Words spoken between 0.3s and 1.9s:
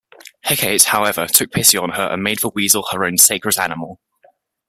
Hecate, however, took pity